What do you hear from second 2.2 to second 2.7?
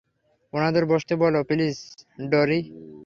ডোরি।